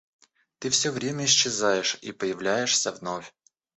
Ты 0.57 0.71
всё 0.71 0.91
время 0.91 1.25
исчезаешь 1.25 1.99
и 2.01 2.11
появляешься 2.11 2.91
вновь. 2.91 3.31